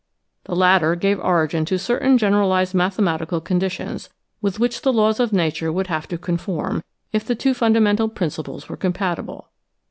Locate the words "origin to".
1.19-1.77